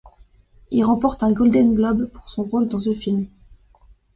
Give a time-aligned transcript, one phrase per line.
[0.71, 3.27] Il remporte un Golden Globe pour son rôle dans ce film.